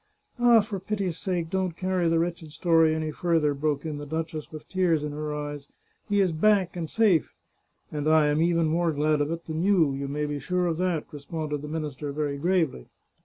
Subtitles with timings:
[0.39, 4.51] "Ah, for pity's sake, don't carry the wretched story any further," broke in the duchess
[4.51, 5.67] with tears in her eyes."
[6.09, 7.35] He is back, and safe
[7.91, 10.77] ""And I am even more glad of it than you, you may be sure of
[10.79, 12.87] that," responded the minister very gravely.